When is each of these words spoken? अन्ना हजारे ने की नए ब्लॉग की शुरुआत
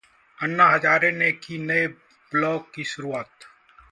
अन्ना 0.37 0.65
हजारे 0.69 1.11
ने 1.11 1.31
की 1.31 1.57
नए 1.57 1.85
ब्लॉग 2.31 2.73
की 2.73 2.83
शुरुआत 2.83 3.45